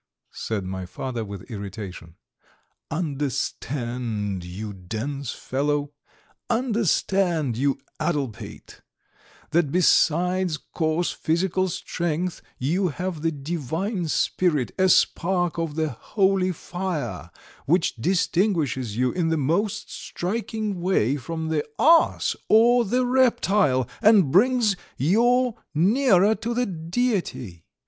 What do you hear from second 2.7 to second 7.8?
"Understand, you dense fellow understand, you